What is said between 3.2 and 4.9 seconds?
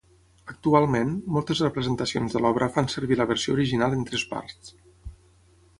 la versió original en tres parts.